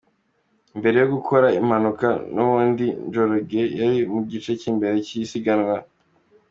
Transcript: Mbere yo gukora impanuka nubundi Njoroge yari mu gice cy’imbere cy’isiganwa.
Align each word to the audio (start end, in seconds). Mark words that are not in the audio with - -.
Mbere 0.79 0.95
yo 1.01 1.07
gukora 1.15 1.47
impanuka 1.59 2.07
nubundi 2.33 2.85
Njoroge 3.05 3.61
yari 3.79 3.99
mu 4.13 4.21
gice 4.31 4.51
cy’imbere 4.59 4.95
cy’isiganwa. 5.07 5.77